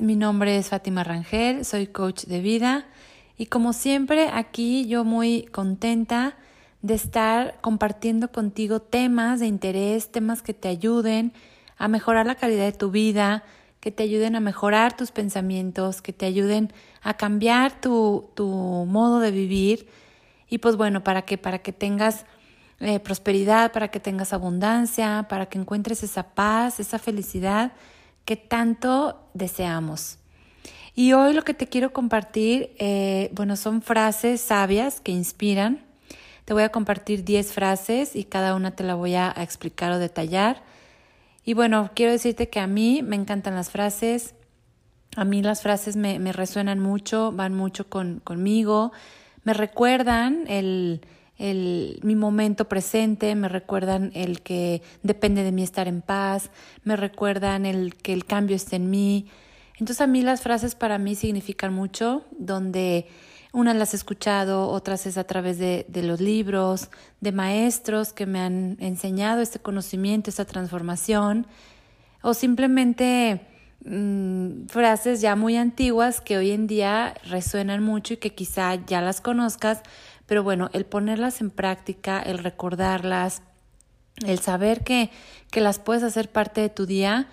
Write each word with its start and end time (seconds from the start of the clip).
mi 0.00 0.16
nombre 0.16 0.56
es 0.56 0.70
Fátima 0.70 1.04
Rangel, 1.04 1.62
soy 1.66 1.88
coach 1.88 2.24
de 2.24 2.40
vida. 2.40 2.86
Y 3.36 3.46
como 3.46 3.74
siempre 3.74 4.30
aquí 4.32 4.86
yo 4.86 5.04
muy 5.04 5.42
contenta 5.52 6.36
de 6.80 6.94
estar 6.94 7.58
compartiendo 7.60 8.32
contigo 8.32 8.80
temas 8.80 9.40
de 9.40 9.46
interés, 9.46 10.10
temas 10.10 10.40
que 10.40 10.54
te 10.54 10.68
ayuden 10.68 11.34
a 11.76 11.88
mejorar 11.88 12.24
la 12.24 12.36
calidad 12.36 12.64
de 12.64 12.72
tu 12.72 12.90
vida, 12.90 13.44
que 13.80 13.90
te 13.90 14.04
ayuden 14.04 14.36
a 14.36 14.40
mejorar 14.40 14.96
tus 14.96 15.10
pensamientos, 15.10 16.00
que 16.00 16.14
te 16.14 16.24
ayuden 16.24 16.72
a 17.02 17.18
cambiar 17.18 17.78
tu, 17.78 18.30
tu 18.34 18.48
modo 18.88 19.20
de 19.20 19.32
vivir. 19.32 19.86
Y 20.48 20.58
pues 20.58 20.76
bueno, 20.76 21.04
¿para 21.04 21.22
qué? 21.22 21.36
Para 21.36 21.58
que 21.58 21.74
tengas 21.74 22.24
eh, 22.80 23.00
prosperidad, 23.00 23.70
para 23.72 23.88
que 23.88 24.00
tengas 24.00 24.32
abundancia, 24.32 25.26
para 25.28 25.44
que 25.46 25.58
encuentres 25.58 26.02
esa 26.02 26.34
paz, 26.34 26.80
esa 26.80 26.98
felicidad 26.98 27.72
que 28.24 28.36
tanto 28.36 29.28
deseamos. 29.34 30.18
Y 30.94 31.12
hoy 31.12 31.32
lo 31.32 31.42
que 31.42 31.54
te 31.54 31.66
quiero 31.66 31.92
compartir, 31.92 32.74
eh, 32.78 33.30
bueno, 33.32 33.56
son 33.56 33.82
frases 33.82 34.40
sabias 34.40 35.00
que 35.00 35.12
inspiran. 35.12 35.84
Te 36.44 36.54
voy 36.54 36.62
a 36.62 36.68
compartir 36.68 37.24
10 37.24 37.52
frases 37.52 38.14
y 38.14 38.24
cada 38.24 38.54
una 38.54 38.70
te 38.72 38.84
la 38.84 38.94
voy 38.94 39.14
a, 39.14 39.34
explicar 39.36 39.90
o 39.92 39.98
detallar. 39.98 40.62
Y 41.44 41.54
bueno, 41.54 41.90
quiero 41.94 42.12
decirte 42.12 42.48
que 42.48 42.60
a 42.60 42.66
mí 42.66 43.02
me 43.02 43.16
encantan 43.16 43.54
las 43.54 43.70
frases. 43.70 44.34
A 45.16 45.24
mí 45.24 45.42
las 45.42 45.62
frases 45.62 45.96
me, 45.96 46.18
me 46.18 46.32
resuenan 46.32 46.78
mucho, 46.78 47.32
van 47.32 47.54
mucho 47.54 47.88
con, 47.88 48.20
conmigo, 48.20 48.92
me 49.44 49.52
recuerdan 49.52 50.44
el, 50.48 51.02
el, 51.38 51.98
mi 52.02 52.14
momento 52.14 52.68
presente, 52.68 53.34
me 53.34 53.48
recuerdan 53.48 54.12
el 54.14 54.40
que 54.42 54.82
depende 55.02 55.42
de 55.42 55.52
mí 55.52 55.62
estar 55.62 55.88
en 55.88 56.02
paz, 56.02 56.50
me 56.84 56.96
recuerdan 56.96 57.66
el 57.66 57.94
que 57.96 58.12
el 58.12 58.24
cambio 58.24 58.56
está 58.56 58.76
en 58.76 58.90
mí. 58.90 59.26
Entonces 59.74 60.00
a 60.00 60.06
mí 60.06 60.22
las 60.22 60.42
frases 60.42 60.74
para 60.74 60.98
mí 60.98 61.14
significan 61.14 61.74
mucho, 61.74 62.24
donde 62.38 63.08
unas 63.52 63.76
las 63.76 63.94
he 63.94 63.96
escuchado, 63.96 64.68
otras 64.68 65.06
es 65.06 65.16
a 65.16 65.24
través 65.24 65.58
de, 65.58 65.86
de 65.88 66.02
los 66.02 66.20
libros, 66.20 66.90
de 67.20 67.32
maestros 67.32 68.12
que 68.12 68.26
me 68.26 68.40
han 68.40 68.76
enseñado 68.80 69.42
este 69.42 69.58
conocimiento, 69.58 70.30
esta 70.30 70.44
transformación, 70.44 71.46
o 72.22 72.34
simplemente 72.34 73.46
mm, 73.84 74.66
frases 74.66 75.20
ya 75.20 75.36
muy 75.36 75.56
antiguas 75.56 76.20
que 76.20 76.36
hoy 76.36 76.50
en 76.50 76.66
día 76.66 77.14
resuenan 77.24 77.82
mucho 77.82 78.14
y 78.14 78.16
que 78.16 78.34
quizá 78.34 78.74
ya 78.86 79.00
las 79.00 79.20
conozcas, 79.20 79.82
pero 80.26 80.42
bueno, 80.42 80.70
el 80.72 80.84
ponerlas 80.84 81.40
en 81.40 81.50
práctica, 81.50 82.20
el 82.20 82.38
recordarlas, 82.38 83.42
el 84.24 84.38
saber 84.38 84.84
que, 84.84 85.10
que 85.50 85.60
las 85.60 85.78
puedes 85.78 86.02
hacer 86.02 86.30
parte 86.30 86.60
de 86.60 86.68
tu 86.68 86.86
día 86.86 87.28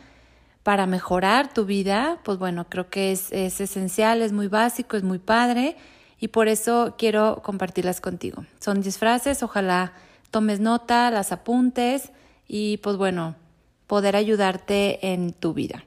para 0.64 0.86
mejorar 0.86 1.54
tu 1.54 1.66
vida, 1.66 2.20
pues 2.24 2.38
bueno, 2.38 2.68
creo 2.70 2.90
que 2.90 3.12
es, 3.12 3.32
es 3.32 3.62
esencial, 3.62 4.22
es 4.22 4.32
muy 4.32 4.48
básico, 4.48 4.98
es 4.98 5.04
muy 5.04 5.20
padre 5.20 5.76
y 6.20 6.28
por 6.30 6.48
eso 6.48 6.96
quiero 6.98 7.42
compartirlas 7.44 8.00
contigo. 8.02 8.46
Son 8.60 8.82
10 8.82 8.98
frases, 8.98 9.44
ojalá 9.44 9.94
tomes 10.30 10.60
nota, 10.60 11.10
las 11.12 11.32
apuntes 11.32 12.12
y 12.48 12.78
pues 12.78 12.98
bueno, 12.98 13.36
poder 13.88 14.16
ayudarte 14.16 15.14
en 15.14 15.34
tu 15.34 15.54
vida. 15.54 15.84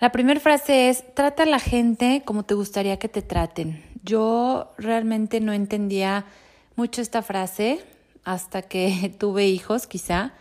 La 0.00 0.12
primera 0.12 0.40
frase 0.40 0.88
es, 0.88 1.14
trata 1.14 1.42
a 1.42 1.46
la 1.46 1.58
gente 1.58 2.22
como 2.24 2.44
te 2.44 2.54
gustaría 2.54 2.98
que 2.98 3.08
te 3.08 3.22
traten. 3.22 3.89
Yo 4.02 4.72
realmente 4.78 5.40
no 5.40 5.52
entendía 5.52 6.24
mucho 6.76 7.02
esta 7.02 7.22
frase 7.22 7.84
hasta 8.24 8.62
que 8.62 9.14
tuve 9.18 9.48
hijos, 9.48 9.86
quizá, 9.86 10.32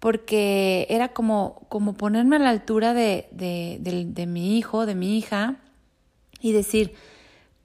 porque 0.00 0.86
era 0.90 1.08
como, 1.08 1.66
como 1.68 1.94
ponerme 1.94 2.36
a 2.36 2.40
la 2.40 2.50
altura 2.50 2.94
de, 2.94 3.28
de, 3.32 3.78
de, 3.80 4.26
mi 4.26 4.58
hijo, 4.58 4.86
de 4.86 4.94
mi 4.94 5.18
hija, 5.18 5.56
y 6.40 6.52
decir, 6.52 6.94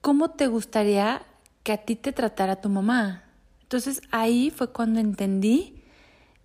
¿cómo 0.00 0.30
te 0.30 0.46
gustaría 0.46 1.22
que 1.62 1.72
a 1.72 1.76
ti 1.78 1.94
te 1.96 2.12
tratara 2.12 2.56
tu 2.56 2.68
mamá? 2.68 3.24
Entonces 3.62 4.02
ahí 4.10 4.50
fue 4.50 4.72
cuando 4.72 5.00
entendí 5.00 5.82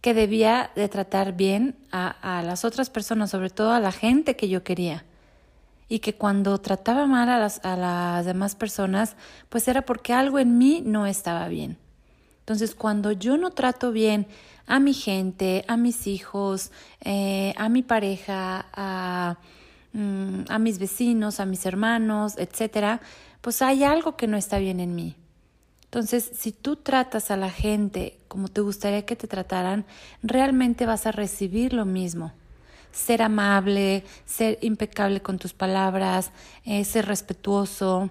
que 0.02 0.14
debía 0.14 0.72
de 0.75 0.88
tratar 0.88 1.34
bien 1.34 1.75
a, 1.92 2.38
a 2.38 2.44
las 2.44 2.64
otras 2.64 2.90
personas, 2.90 3.31
sobre 3.31 3.50
todo 3.50 3.72
a 3.72 3.80
la 3.80 3.92
gente 3.92 4.36
que 4.36 4.50
yo 4.50 4.64
quería 4.64 5.06
y 5.90 6.00
que 6.00 6.16
cuando 6.16 6.58
trataba 6.59 7.06
mal 7.06 7.30
a 7.30 7.40
las, 7.40 7.64
a 7.64 7.75
las 7.75 8.25
demás 8.25 8.56
personas, 8.56 9.16
pues 9.50 9.68
era 9.68 9.84
porque 9.84 10.14
algo 10.14 10.40
en 10.40 10.58
mí 10.58 10.81
no 10.86 11.06
estaba 11.06 11.48
bien. 11.48 11.78
Entonces, 12.40 12.75
cuando 12.75 13.12
yo 13.12 13.38
no 13.38 13.52
trato 13.52 13.92
bien 13.92 14.28
a 14.66 14.80
mi 14.80 14.94
gente, 14.94 15.64
a 15.68 15.78
mis 15.78 16.08
hijos, 16.08 16.72
eh, 17.02 17.53
a 17.58 17.70
mi 17.70 17.84
pareja, 17.84 18.66
a, 18.74 19.38
mm, 19.94 20.42
a 20.50 20.59
mis 20.59 20.80
vecinos, 20.80 21.40
a 21.40 21.46
mis 21.46 21.66
hermanos, 21.66 22.38
etcétera, 22.38 23.02
pues 23.42 23.62
hay 23.62 23.84
algo 23.84 24.18
que 24.18 24.28
no 24.28 24.38
está 24.38 24.59
bien 24.59 24.80
en 24.80 24.96
mí. 24.96 25.16
Entonces, 25.86 26.30
si 26.34 26.52
tú 26.52 26.75
tratas 26.75 27.31
a 27.31 27.38
la 27.38 27.50
gente 27.50 28.18
como 28.28 28.50
te 28.50 28.59
gustaría 28.59 29.06
que 29.06 29.16
te 29.16 29.28
trataran, 29.28 29.86
realmente 30.22 30.86
vas 30.86 31.08
a 31.08 31.14
recibir 31.14 31.72
lo 31.72 31.86
mismo 31.86 32.34
ser 32.97 33.22
amable, 33.22 34.03
ser 34.25 34.58
impecable 34.62 35.22
con 35.22 35.38
tus 35.38 35.53
palabras, 35.53 36.31
eh, 36.66 36.84
ser 36.84 37.06
respetuoso, 37.06 38.09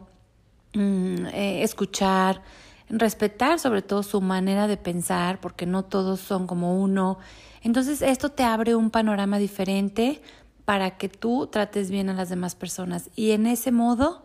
mm, 0.75 1.27
eh, 1.27 1.63
escuchar, 1.65 2.41
respetar 2.89 3.59
sobre 3.59 3.83
todo 3.83 4.05
su 4.05 4.21
manera 4.21 4.69
de 4.69 4.77
pensar, 4.77 5.41
porque 5.41 5.67
no 5.67 5.85
todos 5.85 6.21
son 6.21 6.47
como 6.47 6.81
uno. 6.81 7.19
Entonces 7.63 8.01
esto 8.01 8.29
te 8.31 8.45
abre 8.45 8.77
un 8.77 8.91
panorama 8.91 9.39
diferente 9.39 10.23
para 10.65 10.97
que 10.97 11.09
tú 11.09 11.49
trates 11.49 11.91
bien 11.91 12.09
a 12.09 12.15
las 12.15 12.29
demás 12.29 12.55
personas 12.55 13.11
y 13.17 13.33
en 13.33 13.47
ese 13.47 13.73
modo 13.73 14.23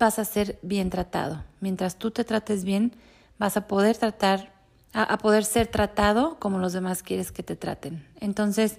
vas 0.00 0.18
a 0.18 0.24
ser 0.24 0.58
bien 0.62 0.90
tratado. 0.90 1.44
Mientras 1.60 1.96
tú 1.96 2.10
te 2.10 2.24
trates 2.24 2.64
bien, 2.64 2.92
vas 3.38 3.56
a 3.56 3.68
poder 3.68 3.96
tratar, 3.96 4.52
a 4.92 5.16
poder 5.18 5.44
ser 5.44 5.68
tratado 5.68 6.38
como 6.40 6.58
los 6.58 6.72
demás 6.72 7.04
quieres 7.04 7.30
que 7.30 7.44
te 7.44 7.54
traten. 7.54 8.04
Entonces, 8.20 8.78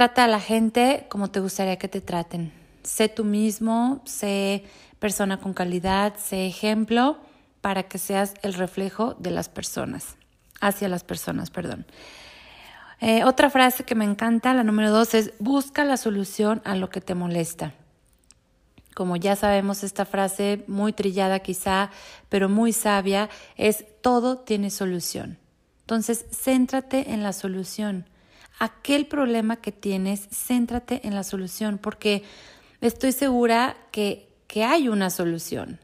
Trata 0.00 0.24
a 0.24 0.28
la 0.28 0.40
gente 0.40 1.04
como 1.10 1.28
te 1.28 1.40
gustaría 1.40 1.76
que 1.76 1.86
te 1.86 2.00
traten. 2.00 2.54
Sé 2.82 3.10
tú 3.10 3.22
mismo, 3.22 4.00
sé 4.06 4.64
persona 4.98 5.40
con 5.40 5.52
calidad, 5.52 6.14
sé 6.16 6.46
ejemplo 6.46 7.18
para 7.60 7.82
que 7.82 7.98
seas 7.98 8.32
el 8.40 8.54
reflejo 8.54 9.12
de 9.18 9.30
las 9.30 9.50
personas, 9.50 10.16
hacia 10.62 10.88
las 10.88 11.04
personas, 11.04 11.50
perdón. 11.50 11.84
Eh, 13.02 13.24
otra 13.24 13.50
frase 13.50 13.84
que 13.84 13.94
me 13.94 14.06
encanta, 14.06 14.54
la 14.54 14.64
número 14.64 14.90
dos, 14.90 15.12
es 15.12 15.34
busca 15.38 15.84
la 15.84 15.98
solución 15.98 16.62
a 16.64 16.76
lo 16.76 16.88
que 16.88 17.02
te 17.02 17.14
molesta. 17.14 17.74
Como 18.94 19.16
ya 19.16 19.36
sabemos, 19.36 19.84
esta 19.84 20.06
frase 20.06 20.64
muy 20.66 20.94
trillada 20.94 21.40
quizá, 21.40 21.90
pero 22.30 22.48
muy 22.48 22.72
sabia, 22.72 23.28
es 23.58 23.84
todo 24.00 24.38
tiene 24.38 24.70
solución. 24.70 25.36
Entonces, 25.82 26.24
céntrate 26.32 27.12
en 27.12 27.22
la 27.22 27.34
solución 27.34 28.06
aquel 28.60 29.06
problema 29.06 29.56
que 29.56 29.72
tienes, 29.72 30.28
céntrate 30.30 31.06
en 31.08 31.16
la 31.16 31.24
solución, 31.24 31.78
porque 31.78 32.22
estoy 32.80 33.10
segura 33.10 33.76
que, 33.90 34.28
que 34.46 34.62
hay 34.62 34.88
una 34.88 35.10
solución, 35.10 35.80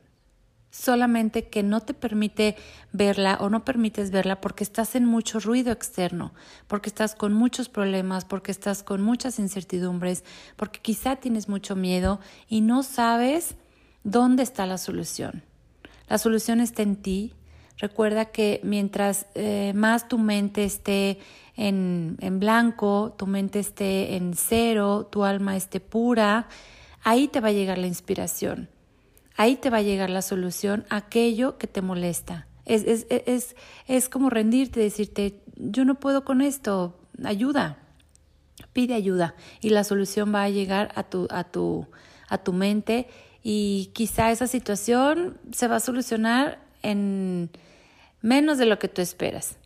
solamente 0.70 1.48
que 1.48 1.62
no 1.62 1.80
te 1.80 1.94
permite 1.94 2.54
verla 2.92 3.38
o 3.40 3.48
no 3.48 3.64
permites 3.64 4.10
verla 4.10 4.40
porque 4.40 4.62
estás 4.62 4.94
en 4.94 5.06
mucho 5.06 5.40
ruido 5.40 5.72
externo, 5.72 6.34
porque 6.68 6.90
estás 6.90 7.14
con 7.14 7.32
muchos 7.32 7.68
problemas, 7.70 8.26
porque 8.26 8.52
estás 8.52 8.82
con 8.82 9.02
muchas 9.02 9.38
incertidumbres, 9.38 10.22
porque 10.56 10.80
quizá 10.80 11.16
tienes 11.16 11.48
mucho 11.48 11.74
miedo 11.76 12.20
y 12.46 12.60
no 12.60 12.82
sabes 12.82 13.56
dónde 14.04 14.42
está 14.42 14.66
la 14.66 14.78
solución. 14.78 15.42
La 16.08 16.18
solución 16.18 16.60
está 16.60 16.82
en 16.82 16.96
ti. 16.96 17.32
Recuerda 17.78 18.26
que 18.26 18.60
mientras 18.62 19.26
eh, 19.34 19.72
más 19.74 20.08
tu 20.08 20.18
mente 20.18 20.64
esté 20.64 21.18
en, 21.56 22.16
en 22.20 22.40
blanco, 22.40 23.14
tu 23.18 23.26
mente 23.26 23.58
esté 23.58 24.16
en 24.16 24.34
cero, 24.34 25.08
tu 25.10 25.24
alma 25.24 25.56
esté 25.56 25.80
pura, 25.80 26.48
ahí 27.02 27.28
te 27.28 27.40
va 27.40 27.48
a 27.48 27.52
llegar 27.52 27.76
la 27.78 27.86
inspiración, 27.86 28.70
ahí 29.36 29.56
te 29.56 29.68
va 29.68 29.78
a 29.78 29.82
llegar 29.82 30.08
la 30.08 30.22
solución 30.22 30.86
a 30.88 30.96
aquello 30.96 31.58
que 31.58 31.66
te 31.66 31.82
molesta. 31.82 32.46
Es, 32.64 32.82
es, 32.84 33.06
es, 33.10 33.56
es 33.86 34.08
como 34.08 34.30
rendirte, 34.30 34.80
decirte, 34.80 35.42
yo 35.56 35.84
no 35.84 36.00
puedo 36.00 36.24
con 36.24 36.40
esto, 36.40 36.98
ayuda, 37.24 37.78
pide 38.72 38.94
ayuda 38.94 39.34
y 39.60 39.70
la 39.70 39.84
solución 39.84 40.34
va 40.34 40.42
a 40.42 40.48
llegar 40.48 40.92
a 40.94 41.04
tu, 41.04 41.28
a 41.30 41.44
tu, 41.44 41.86
a 42.28 42.38
tu 42.38 42.52
mente 42.52 43.06
y 43.42 43.90
quizá 43.94 44.30
esa 44.30 44.46
situación 44.46 45.38
se 45.52 45.68
va 45.68 45.76
a 45.76 45.80
solucionar 45.80 46.65
en 46.90 47.50
menos 48.22 48.58
de 48.58 48.66
lo 48.66 48.78
que 48.78 48.88
tú 48.88 49.02
esperas 49.02 49.56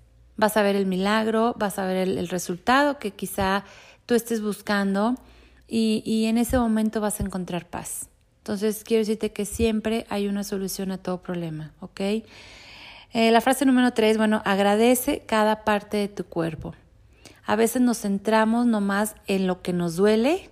vas 0.40 0.56
a 0.56 0.62
ver 0.62 0.74
el 0.74 0.86
milagro, 0.86 1.54
vas 1.56 1.78
a 1.78 1.84
ver 1.84 2.08
el, 2.08 2.28
resultado 2.28 2.98
que 2.98 3.12
quizá 3.12 3.64
tú 4.06 4.14
estés 4.14 4.40
buscando 4.40 5.14
y, 5.68 6.02
y, 6.04 6.24
en 6.24 6.38
ese 6.38 6.58
momento 6.58 7.00
vas 7.00 7.20
a 7.20 7.24
encontrar 7.24 7.66
paz. 7.66 8.08
Entonces, 8.38 8.82
quiero 8.82 9.02
decirte 9.02 9.32
que 9.32 9.44
siempre 9.44 10.06
hay 10.08 10.26
una 10.26 10.42
solución 10.42 10.90
a 10.90 10.98
todo 10.98 11.22
problema, 11.22 11.74
¿ok? 11.80 12.00
Eh, 13.12 13.30
la 13.30 13.40
frase 13.40 13.66
número 13.66 13.92
tres, 13.92 14.16
bueno, 14.16 14.40
agradece 14.44 15.22
cada 15.26 15.62
parte 15.64 15.98
de 15.98 16.08
tu 16.08 16.24
cuerpo. 16.24 16.74
A 17.44 17.54
veces 17.54 17.82
nos 17.82 17.98
centramos 17.98 18.66
nomás 18.66 19.16
en 19.26 19.46
lo 19.46 19.60
que 19.60 19.72
nos 19.72 19.96
duele, 19.96 20.48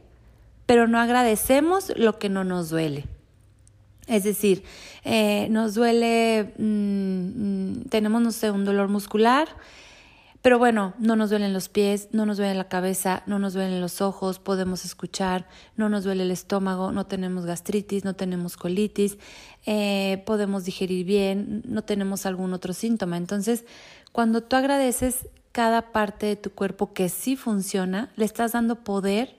pero 0.67 0.87
no 0.87 1.01
agradecemos 1.01 1.93
lo 1.97 2.19
que 2.19 2.29
no 2.29 2.45
nos 2.45 2.69
duele. 2.69 3.07
Es 4.09 4.25
decir, 4.25 4.65
eh, 5.05 5.49
nos 5.51 5.75
duele, 5.75 6.55
mm, 6.59 6.63
mm, 6.63 7.85
tenemos, 7.91 8.23
no 8.23 8.33
sé, 8.33 8.51
un 8.51 8.65
dolor 8.65 8.89
muscular, 8.89 9.49
pero 10.41 10.59
bueno, 10.59 10.95
no 10.99 11.17
nos 11.17 11.31
duelen 11.31 11.53
los 11.53 11.69
pies, 11.69 12.09
no 12.13 12.25
nos 12.25 12.37
duele 12.37 12.55
la 12.55 12.69
cabeza, 12.69 13.23
no 13.27 13.39
nos 13.39 13.55
duelen 13.55 13.81
los 13.81 14.01
ojos, 14.01 14.39
podemos 14.39 14.85
escuchar, 14.85 15.47
no 15.77 15.89
nos 15.89 16.05
duele 16.05 16.23
el 16.23 16.31
estómago, 16.31 16.93
no 16.93 17.07
tenemos 17.07 17.45
gastritis, 17.45 18.05
no 18.05 18.15
tenemos 18.15 18.57
colitis, 18.57 19.19
eh, 19.67 20.23
podemos 20.27 20.65
digerir 20.65 21.05
bien, 21.05 21.63
no 21.67 21.83
tenemos 21.83 22.25
algún 22.25 22.55
otro 22.55 22.73
síntoma. 22.73 23.17
Entonces, 23.17 23.65
cuando 24.13 24.43
tú 24.43 24.57
agradeces 24.57 25.29
cada 25.53 25.93
parte 25.93 26.27
de 26.27 26.37
tu 26.37 26.51
cuerpo 26.51 26.93
que 26.93 27.09
sí 27.09 27.37
funciona, 27.37 28.13
le 28.17 28.25
estás 28.25 28.53
dando 28.53 28.85
poder 28.85 29.37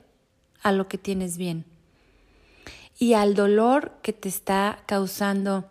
a 0.62 0.74
lo 0.74 0.90
que 0.90 0.98
tienes 0.98 1.38
bien. 1.38 1.66
Y 3.00 3.14
al 3.14 3.34
dolor 3.34 3.94
que 4.04 4.14
te 4.14 4.30
está 4.30 4.84
causando 4.86 5.66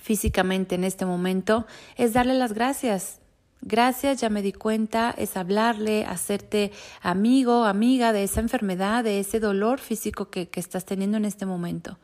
físicamente 0.00 0.76
en 0.76 0.84
este 0.84 1.06
momento, 1.06 1.66
es 1.96 2.12
darle 2.12 2.34
las 2.34 2.52
gracias 2.52 3.18
Gracias, 3.66 4.20
ya 4.20 4.28
me 4.28 4.42
di 4.42 4.52
cuenta, 4.52 5.14
es 5.16 5.38
hablarle, 5.38 6.04
hacerte 6.04 6.70
amigo, 7.00 7.64
amiga 7.64 8.12
de 8.12 8.24
esa 8.24 8.40
enfermedad, 8.40 9.02
de 9.02 9.20
ese 9.20 9.40
dolor 9.40 9.80
físico 9.80 10.28
que, 10.28 10.50
que 10.50 10.60
estás 10.60 10.84
teniendo 10.84 11.16
en 11.16 11.24
este 11.24 11.46
momento. 11.46 11.96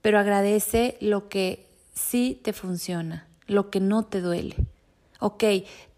Pero 0.00 0.20
agradece 0.20 0.96
lo 1.00 1.28
que 1.28 1.66
sí 1.92 2.40
te 2.44 2.52
funciona, 2.52 3.26
lo 3.48 3.68
que 3.68 3.80
no 3.80 4.04
te 4.04 4.20
duele. 4.20 4.54
Ok, 5.20 5.44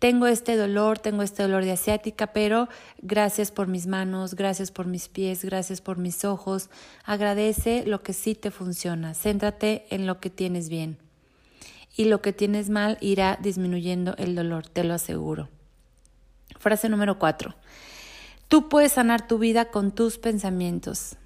tengo 0.00 0.26
este 0.26 0.56
dolor, 0.56 0.98
tengo 0.98 1.22
este 1.22 1.44
dolor 1.44 1.64
de 1.64 1.70
asiática, 1.70 2.32
pero 2.32 2.69
gracias 3.00 3.52
por 3.52 3.69
mis 3.69 3.86
manos, 3.86 4.34
gracias 4.34 4.72
por 4.72 4.86
mis 4.86 5.08
pies, 5.08 5.44
gracias 5.44 5.80
por 5.80 5.96
mis 5.96 6.24
ojos. 6.24 6.70
Agradece 7.04 7.84
lo 7.86 8.02
que 8.02 8.12
sí 8.12 8.34
te 8.34 8.50
funciona. 8.50 9.14
Céntrate 9.14 9.86
en 9.90 10.06
lo 10.06 10.19
que 10.19 10.28
tienes 10.28 10.69
bien 10.69 10.98
y 11.96 12.06
lo 12.06 12.20
que 12.20 12.32
tienes 12.32 12.69
mal 12.69 12.98
irá 13.00 13.38
disminuyendo 13.40 14.16
el 14.19 14.34
dolor, 14.34 14.66
te 14.66 14.82
lo 14.82 14.94
aseguro. 14.94 15.48
Frase 16.58 16.88
número 16.88 17.19
cuatro. 17.19 17.54
Tú 18.48 18.69
puedes 18.69 18.92
sanar 18.92 19.26
tu 19.26 19.38
vida 19.38 19.66
con 19.66 19.92
tus 19.92 20.19
pensamientos. 20.19 21.16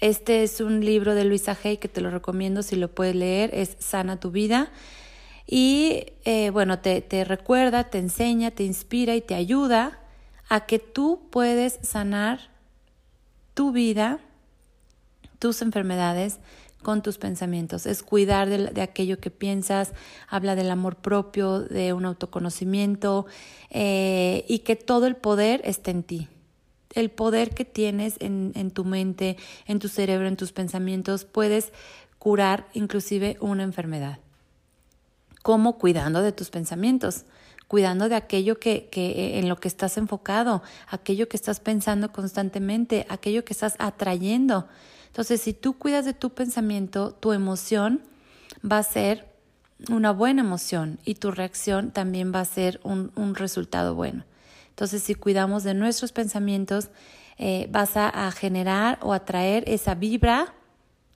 Este 0.00 0.42
es 0.42 0.60
un 0.60 0.84
libro 0.84 1.14
de 1.14 1.24
Luisa 1.24 1.56
Hay 1.62 1.76
que 1.76 1.88
te 1.88 2.00
lo 2.00 2.10
recomiendo 2.10 2.62
si 2.62 2.74
lo 2.74 2.88
puedes 2.94 3.14
leer, 3.14 3.50
es 3.52 3.76
Sana 3.78 4.18
tu 4.18 4.30
vida. 4.30 4.70
Y 5.52 6.06
eh, 6.24 6.50
bueno, 6.50 6.78
te, 6.78 7.00
te 7.00 7.24
recuerda, 7.24 7.90
te 7.90 7.98
enseña, 7.98 8.52
te 8.52 8.62
inspira 8.62 9.16
y 9.16 9.20
te 9.20 9.34
ayuda 9.34 9.98
a 10.48 10.64
que 10.64 10.78
tú 10.78 11.26
puedes 11.30 11.80
sanar 11.82 12.50
tu 13.54 13.72
vida, 13.72 14.20
tus 15.40 15.60
enfermedades, 15.60 16.38
con 16.82 17.02
tus 17.02 17.18
pensamientos, 17.18 17.84
es 17.84 18.02
cuidar 18.02 18.48
de, 18.48 18.80
aquello 18.80 19.18
que 19.18 19.30
piensas, 19.30 19.92
habla 20.28 20.54
del 20.54 20.70
amor 20.70 20.96
propio, 20.96 21.60
de 21.60 21.92
un 21.92 22.04
autoconocimiento 22.04 23.26
eh, 23.70 24.44
y 24.48 24.60
que 24.60 24.76
todo 24.76 25.06
el 25.06 25.16
poder 25.16 25.60
esté 25.64 25.90
en 25.90 26.04
ti. 26.04 26.28
El 26.94 27.10
poder 27.10 27.50
que 27.50 27.64
tienes 27.64 28.16
en, 28.20 28.52
en 28.54 28.70
tu 28.70 28.84
mente, 28.84 29.36
en 29.66 29.80
tu 29.80 29.88
cerebro, 29.88 30.26
en 30.26 30.36
tus 30.36 30.52
pensamientos, 30.52 31.24
puedes 31.24 31.72
curar 32.18 32.68
inclusive 32.72 33.36
una 33.40 33.62
enfermedad. 33.62 34.20
¿Cómo? 35.42 35.78
Cuidando 35.78 36.22
de 36.22 36.32
tus 36.32 36.50
pensamientos 36.50 37.24
cuidando 37.70 38.08
de 38.08 38.16
aquello 38.16 38.58
que, 38.58 38.88
que, 38.90 39.38
en 39.38 39.48
lo 39.48 39.54
que 39.54 39.68
estás 39.68 39.96
enfocado, 39.96 40.60
aquello 40.88 41.28
que 41.28 41.36
estás 41.36 41.60
pensando 41.60 42.10
constantemente, 42.10 43.06
aquello 43.08 43.44
que 43.44 43.52
estás 43.52 43.76
atrayendo. 43.78 44.66
Entonces, 45.06 45.40
si 45.40 45.52
tú 45.52 45.78
cuidas 45.78 46.04
de 46.04 46.12
tu 46.12 46.30
pensamiento, 46.30 47.12
tu 47.12 47.32
emoción 47.32 48.00
va 48.68 48.78
a 48.78 48.82
ser 48.82 49.28
una 49.88 50.10
buena 50.10 50.42
emoción 50.42 50.98
y 51.04 51.14
tu 51.14 51.30
reacción 51.30 51.92
también 51.92 52.32
va 52.34 52.40
a 52.40 52.44
ser 52.44 52.80
un, 52.82 53.34
resultado 53.36 53.94
bueno. 53.94 54.24
Entonces, 54.70 55.04
si 55.04 55.14
cuidamos 55.14 55.62
de 55.62 55.74
nuestros 55.74 56.10
pensamientos, 56.10 56.88
eh, 57.38 57.68
vas 57.70 57.92
a, 57.94 58.32
generar 58.32 58.98
o 59.00 59.12
atraer 59.12 59.62
esa 59.68 59.94
vibra 59.94 60.54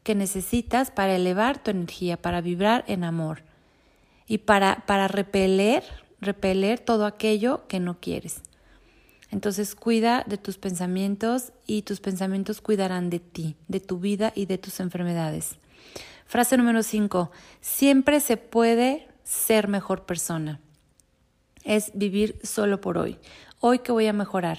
que 0.04 0.14
necesitas 0.14 0.92
para 0.92 1.16
elevar 1.16 1.60
tu 1.60 1.72
energía, 1.72 2.16
para 2.16 2.40
vibrar 2.40 2.84
en 2.86 3.02
amor 3.02 3.42
y 4.26 4.38
para, 4.38 4.84
para 4.86 5.08
repeler, 5.08 5.84
repeler 6.20 6.80
todo 6.80 7.06
aquello 7.06 7.66
que 7.68 7.80
no 7.80 8.00
quieres. 8.00 8.40
Entonces 9.30 9.74
cuida 9.74 10.24
de 10.26 10.38
tus 10.38 10.58
pensamientos 10.58 11.52
y 11.66 11.82
tus 11.82 12.00
pensamientos 12.00 12.60
cuidarán 12.60 13.10
de 13.10 13.20
ti, 13.20 13.56
de 13.68 13.80
tu 13.80 13.98
vida 13.98 14.32
y 14.34 14.46
de 14.46 14.58
tus 14.58 14.80
enfermedades. 14.80 15.56
Frase 16.26 16.56
número 16.56 16.82
5. 16.82 17.30
Siempre 17.60 18.20
se 18.20 18.36
puede 18.36 19.08
ser 19.24 19.68
mejor 19.68 20.06
persona. 20.06 20.60
Es 21.64 21.90
vivir 21.94 22.38
solo 22.42 22.80
por 22.80 22.98
hoy. 22.98 23.18
Hoy 23.60 23.80
que 23.80 23.92
voy 23.92 24.06
a 24.06 24.12
mejorar. 24.12 24.58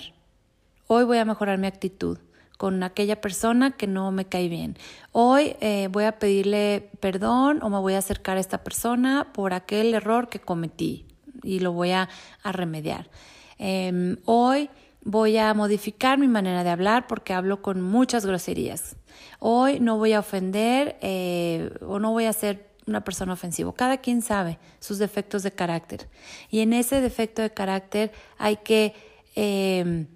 Hoy 0.88 1.03
voy 1.06 1.19
a 1.19 1.25
mejorar 1.25 1.57
mi 1.57 1.67
actitud 1.67 2.19
con 2.57 2.83
aquella 2.83 3.19
persona 3.21 3.71
que 3.71 3.87
no 3.87 4.11
me 4.11 4.25
cae 4.25 4.47
bien. 4.47 4.77
Hoy 5.11 5.55
eh, 5.59 5.89
voy 5.91 6.05
a 6.05 6.19
pedirle 6.19 6.89
perdón 6.99 7.61
o 7.61 7.69
me 7.69 7.79
voy 7.79 7.93
a 7.93 7.99
acercar 7.99 8.37
a 8.37 8.39
esta 8.39 8.63
persona 8.63 9.31
por 9.33 9.53
aquel 9.53 9.93
error 9.93 10.29
que 10.29 10.39
cometí 10.39 11.05
y 11.43 11.59
lo 11.59 11.73
voy 11.73 11.91
a 11.91 12.09
remediar. 12.43 13.09
Em, 13.57 14.17
hoy 14.25 14.69
voy 15.03 15.37
a 15.37 15.53
modificar 15.53 16.17
mi 16.17 16.27
manera 16.27 16.63
de 16.63 16.69
hablar 16.69 17.07
porque 17.07 17.33
hablo 17.33 17.61
con 17.61 17.81
muchas 17.81 18.25
groserías. 18.25 18.95
Hoy 19.39 19.79
no 19.79 19.97
voy 19.97 20.13
a 20.13 20.19
ofender 20.19 20.97
eh, 21.01 21.71
o 21.81 21.99
no 21.99 22.11
voy 22.11 22.25
a 22.25 22.33
ser 22.33 22.69
una 22.87 23.03
persona 23.03 23.33
ofensiva. 23.33 23.73
Cada 23.73 23.97
quien 23.97 24.21
sabe 24.21 24.59
sus 24.79 24.97
defectos 24.97 25.43
de 25.43 25.51
carácter. 25.51 26.07
Y 26.49 26.59
en 26.59 26.73
ese 26.73 27.01
defecto 27.01 27.41
de 27.41 27.51
carácter 27.51 28.11
hay 28.37 28.57
que, 28.57 28.93
em, 29.35 30.07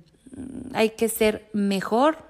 hay 0.74 0.92
que 0.92 1.10
ser 1.10 1.50
mejor 1.54 2.29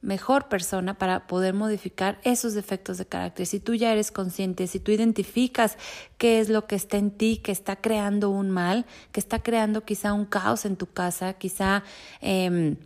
mejor 0.00 0.48
persona 0.48 0.94
para 0.94 1.26
poder 1.26 1.54
modificar 1.54 2.20
esos 2.22 2.54
defectos 2.54 2.98
de 2.98 3.06
carácter. 3.06 3.46
Si 3.46 3.58
tú 3.58 3.74
ya 3.74 3.92
eres 3.92 4.12
consciente, 4.12 4.66
si 4.66 4.78
tú 4.78 4.92
identificas 4.92 5.76
qué 6.18 6.40
es 6.40 6.48
lo 6.48 6.66
que 6.66 6.76
está 6.76 6.98
en 6.98 7.10
ti, 7.10 7.38
que 7.38 7.52
está 7.52 7.76
creando 7.76 8.30
un 8.30 8.50
mal, 8.50 8.86
que 9.12 9.20
está 9.20 9.40
creando 9.40 9.84
quizá 9.84 10.12
un 10.12 10.24
caos 10.24 10.64
en 10.64 10.76
tu 10.76 10.86
casa, 10.86 11.32
quizá 11.34 11.82
eh, 12.20 12.76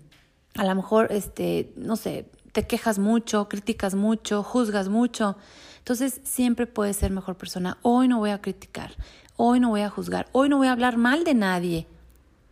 a 0.54 0.64
lo 0.64 0.74
mejor, 0.74 1.08
este, 1.10 1.72
no 1.76 1.96
sé, 1.96 2.26
te 2.52 2.66
quejas 2.66 2.98
mucho, 2.98 3.48
criticas 3.48 3.94
mucho, 3.94 4.42
juzgas 4.42 4.88
mucho. 4.88 5.36
Entonces 5.78 6.20
siempre 6.24 6.66
puedes 6.66 6.96
ser 6.96 7.10
mejor 7.10 7.36
persona. 7.36 7.78
Hoy 7.82 8.08
no 8.08 8.18
voy 8.18 8.30
a 8.30 8.40
criticar, 8.40 8.94
hoy 9.36 9.60
no 9.60 9.70
voy 9.70 9.80
a 9.80 9.90
juzgar, 9.90 10.28
hoy 10.32 10.48
no 10.48 10.58
voy 10.58 10.68
a 10.68 10.72
hablar 10.72 10.96
mal 10.96 11.24
de 11.24 11.34
nadie. 11.34 11.86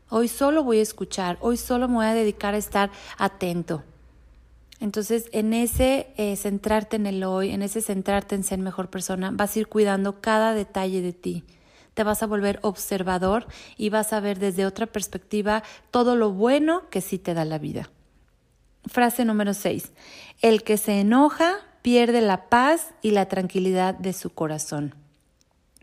Hoy 0.08 0.26
solo 0.26 0.64
voy 0.64 0.78
a 0.78 0.82
escuchar, 0.82 1.38
hoy 1.40 1.56
solo 1.56 1.86
me 1.86 1.94
voy 1.94 2.06
a 2.06 2.14
dedicar 2.14 2.54
a 2.54 2.58
estar 2.58 2.90
atento. 3.16 3.84
Entonces, 4.80 5.28
en 5.32 5.52
ese 5.52 6.08
eh, 6.16 6.36
centrarte 6.36 6.96
en 6.96 7.06
el 7.06 7.22
hoy, 7.22 7.50
en 7.50 7.62
ese 7.62 7.82
centrarte 7.82 8.34
en 8.34 8.42
ser 8.42 8.58
mejor 8.58 8.88
persona, 8.88 9.30
vas 9.32 9.54
a 9.54 9.58
ir 9.60 9.68
cuidando 9.68 10.20
cada 10.20 10.54
detalle 10.54 11.02
de 11.02 11.12
ti. 11.12 11.44
Te 11.92 12.02
vas 12.02 12.22
a 12.22 12.26
volver 12.26 12.58
observador 12.62 13.46
y 13.76 13.90
vas 13.90 14.12
a 14.14 14.20
ver 14.20 14.38
desde 14.38 14.64
otra 14.64 14.86
perspectiva 14.86 15.62
todo 15.90 16.16
lo 16.16 16.32
bueno 16.32 16.88
que 16.88 17.02
sí 17.02 17.18
te 17.18 17.34
da 17.34 17.44
la 17.44 17.58
vida. 17.58 17.90
Frase 18.86 19.26
número 19.26 19.52
6. 19.52 19.92
El 20.40 20.62
que 20.62 20.78
se 20.78 21.00
enoja 21.00 21.58
pierde 21.82 22.22
la 22.22 22.48
paz 22.48 22.94
y 23.02 23.10
la 23.10 23.26
tranquilidad 23.26 23.94
de 23.94 24.14
su 24.14 24.30
corazón. 24.30 24.94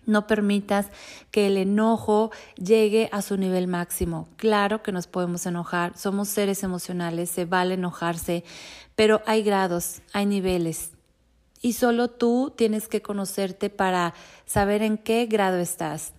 No 0.07 0.25
permitas 0.25 0.87
que 1.31 1.47
el 1.47 1.57
enojo 1.57 2.31
llegue 2.55 3.09
a 3.11 3.21
su 3.21 3.37
nivel 3.37 3.67
máximo. 3.67 4.29
Claro 4.37 4.81
que 4.81 4.93
nos 4.93 5.05
podemos 5.05 5.45
enojar, 5.45 5.97
somos 5.97 6.29
seres 6.29 6.63
emocionales, 6.63 7.29
se 7.29 7.43
vale 7.43 7.75
enojarse, 7.75 8.45
pero 8.95 9.21
hay 9.25 9.43
grados, 9.43 10.01
hay 10.13 10.25
niveles. 10.25 10.91
Y 11.61 11.73
solo 11.73 12.07
tú 12.07 12.53
tienes 12.55 12.87
que 12.87 13.01
conocerte 13.01 13.69
para 13.69 14.13
saber 14.45 14.81
en 14.81 14.97
qué 14.97 15.25
grado 15.25 15.57
estás. 15.57 16.13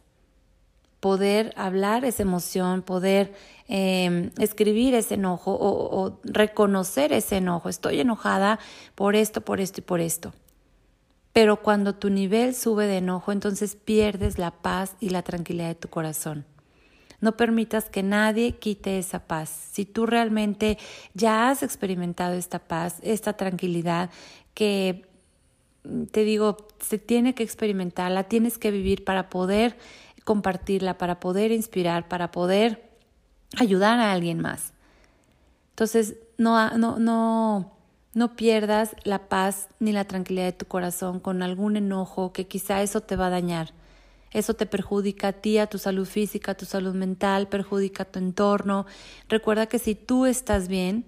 Poder 1.01 1.55
hablar 1.57 2.05
esa 2.05 2.23
emoción, 2.23 2.83
poder 2.83 3.33
em, 3.69 4.33
escribir 4.39 4.95
ese 4.95 5.15
enojo 5.15 5.53
o, 5.53 6.05
o 6.05 6.21
reconocer 6.25 7.13
ese 7.15 7.39
enojo. 7.39 7.71
Estoy 7.71 8.01
enojada 8.01 8.59
por 8.95 9.17
esto, 9.17 9.41
por 9.41 9.61
esto 9.61 9.81
y 9.81 9.85
por 9.85 10.01
esto. 10.01 10.33
Pero 11.33 11.63
cuando 11.63 11.95
tu 11.95 12.11
nivel 12.11 12.55
sube 12.55 12.87
de 12.87 12.99
enojo, 12.99 13.33
entonces 13.33 13.77
pierdes 13.77 14.39
la 14.39 14.51
paz 14.51 14.97
y 15.01 15.11
la 15.11 15.23
tranquilidad 15.23 15.69
de 15.69 15.75
tu 15.75 15.89
corazón. 15.89 16.45
No 17.21 17.37
permitas 17.37 17.87
que 17.87 18.03
nadie 18.03 18.57
quite 18.57 18.99
esa 18.99 19.27
paz. 19.27 19.49
Si 19.49 19.85
tú 19.85 20.07
realmente 20.07 20.79
ya 21.15 21.51
has 21.51 21.63
experimentado 21.63 22.35
esta 22.35 22.61
paz, 22.61 22.99
esta 23.03 23.33
tranquilidad, 23.33 24.11
que 24.55 25.07
mm, 25.85 26.05
te 26.05 26.23
digo, 26.23 26.69
se 26.81 26.99
tiene 26.99 27.35
que 27.35 27.43
experimentar, 27.43 28.11
la 28.13 28.25
tienes 28.25 28.59
que 28.59 28.71
vivir 28.71 29.05
para 29.05 29.31
poder 29.31 29.77
compartirla, 30.25 30.99
para 30.99 31.21
poder 31.21 31.53
inspirar, 31.53 32.09
para 32.09 32.31
poder 32.31 32.89
ayudar 33.57 33.99
a 33.99 34.13
alguien 34.13 34.41
más. 34.41 34.73
Entonces, 35.71 36.17
no, 36.37 36.71
no, 36.77 36.99
no, 36.99 37.78
no 38.19 38.35
pierdas 38.35 38.97
la 39.05 39.29
paz 39.29 39.69
ni 39.79 39.93
la 39.93 40.05
tranquilidad 40.05 40.47
de 40.47 40.53
tu 40.53 40.67
corazón 40.67 41.21
con 41.21 41.43
algún 41.43 41.77
enojo 41.77 42.33
que 42.33 42.49
quizá 42.49 42.83
eso 42.83 43.01
te 43.01 43.15
va 43.15 43.29
a 43.29 43.31
dañar. 43.31 43.73
Eso 44.33 44.55
te 44.55 44.67
perjudica 44.67 45.29
a 45.29 45.33
ti, 45.33 45.57
a 45.59 45.69
tu 45.69 45.79
salud 45.79 46.05
física, 46.05 46.53
a 46.53 46.57
tu 46.57 46.67
salud 46.67 46.95
mental, 46.95 47.49
perjudica 47.49 48.03
a 48.03 48.07
tu 48.07 48.19
entorno. 48.19 48.87
Recuerda 49.29 49.67
que 49.67 49.79
si 49.79 49.95
tú 49.95 50.27
estás 50.27 50.67
bien, 50.67 51.07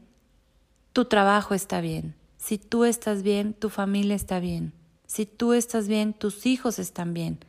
tu 0.92 1.04
trabajo 1.04 1.52
está 1.52 1.80
bien. 1.80 2.14
Si 2.38 2.56
tú 2.56 2.84
estás 2.84 3.22
bien, 3.22 3.54
tu 3.54 3.68
familia 3.68 4.14
está 4.14 4.38
bien. 4.40 4.72
Si 5.06 5.26
tú 5.26 5.52
estás 5.52 5.88
bien, 5.88 6.14
tus 6.14 6.46
hijos 6.46 6.78
están 6.78 7.12
bien. 7.12 7.40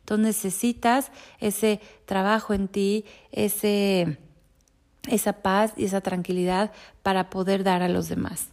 Entonces 0.00 0.26
necesitas 0.26 1.12
ese 1.38 1.80
trabajo 2.06 2.54
en 2.54 2.66
ti, 2.66 3.04
ese, 3.30 4.18
esa 5.08 5.34
paz 5.34 5.74
y 5.76 5.84
esa 5.84 6.00
tranquilidad 6.00 6.72
para 7.02 7.30
poder 7.30 7.62
dar 7.62 7.82
a 7.82 7.88
los 7.88 8.08
demás. 8.08 8.48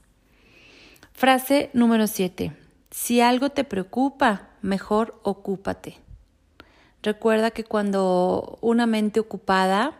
Frase 1.18 1.72
número 1.74 2.06
7. 2.06 2.56
Si 2.92 3.22
algo 3.22 3.50
te 3.50 3.64
preocupa, 3.64 4.50
mejor 4.62 5.20
ocúpate. 5.24 5.98
Recuerda 7.02 7.50
que 7.50 7.64
cuando 7.64 8.60
una 8.62 8.86
mente 8.86 9.20
ocupada, 9.20 9.98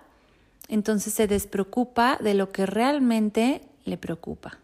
entonces 0.68 1.16
se 1.16 1.26
despreocupa 1.26 2.20
de 2.22 2.36
lo 2.36 2.52
que 2.52 2.68
realmente 2.68 3.64
le 3.84 3.98
preocupa. 3.98 4.60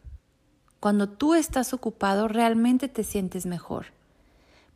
Cuando 0.80 1.10
tú 1.10 1.34
estás 1.34 1.74
ocupado, 1.74 2.28
realmente 2.28 2.88
te 2.88 3.04
sientes 3.04 3.48
mejor. 3.48 3.88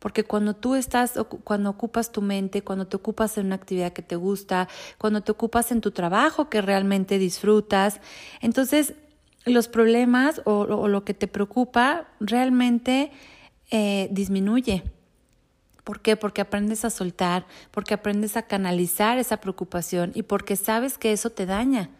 Porque 0.00 0.24
cuando 0.24 0.54
tú 0.54 0.74
estás, 0.74 1.12
cuando 1.44 1.70
ocupas 1.70 2.10
tu 2.10 2.22
mente, 2.22 2.62
cuando 2.62 2.88
te 2.88 2.96
ocupas 2.96 3.38
en 3.38 3.46
una 3.46 3.54
actividad 3.54 3.92
que 3.92 4.02
te 4.02 4.16
gusta, 4.16 4.68
cuando 4.98 5.20
te 5.20 5.30
ocupas 5.30 5.70
en 5.70 5.80
tu 5.80 5.92
trabajo 5.92 6.50
que 6.50 6.60
realmente 6.60 7.18
disfrutas, 7.18 8.00
entonces 8.40 8.94
los 9.50 9.68
problemas 9.68 10.42
o, 10.44 10.88
lo 10.88 11.04
que 11.04 11.14
te 11.14 11.26
preocupa 11.26 12.08
realmente 12.20 13.10
eh, 13.70 14.08
disminuye. 14.10 14.84
¿Por 15.84 16.00
qué? 16.00 16.16
Porque 16.16 16.40
aprendes 16.40 16.84
a 16.84 16.90
soltar, 16.90 17.46
porque 17.70 17.94
aprendes 17.94 18.36
a 18.36 18.42
canalizar 18.42 19.18
esa 19.18 19.38
preocupación 19.38 20.12
y 20.14 20.22
porque 20.22 20.56
sabes 20.56 20.98
que 20.98 21.12
eso 21.12 21.30
te 21.30 21.46
daña. 21.46 21.90